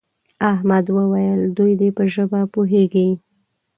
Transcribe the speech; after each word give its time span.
احمد 0.51 0.85
وویل 0.97 1.41
دوی 1.57 1.73
دې 1.79 1.89
په 1.97 2.03
ژبه 2.13 2.39
پوهېږي. 2.53 3.09